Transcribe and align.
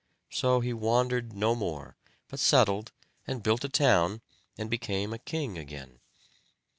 So 0.31 0.61
he 0.61 0.73
wandered 0.73 1.33
no 1.33 1.53
more; 1.53 1.95
but 2.27 2.39
settled, 2.39 2.91
and 3.27 3.43
built 3.43 3.63
a 3.63 3.69
town, 3.69 4.21
and 4.57 4.67
became 4.67 5.13
a 5.13 5.19
king 5.19 5.59
again. 5.59 5.99